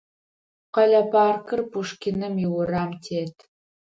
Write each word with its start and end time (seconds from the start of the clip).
Къэлэ 0.73 1.01
паркыр 1.11 1.61
Пушкиным 1.71 2.35
иурам 2.45 2.91
тет. 3.03 3.35